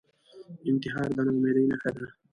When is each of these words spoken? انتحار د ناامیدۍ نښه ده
انتحار 0.69 1.09
د 1.15 1.17
ناامیدۍ 1.27 1.63
نښه 1.71 1.91
ده 1.97 2.05